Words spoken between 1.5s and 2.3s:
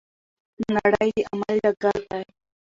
ډګر دی.